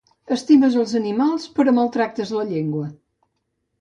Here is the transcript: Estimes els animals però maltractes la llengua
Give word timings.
Estimes 0.35 0.77
els 0.83 0.93
animals 1.01 1.45
però 1.59 1.75
maltractes 1.81 2.33
la 2.39 2.47
llengua 2.53 2.87